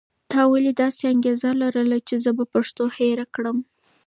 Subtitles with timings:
[0.31, 3.57] تا ولې داسې انګېرله چې زه به پښتو هېره کړم؟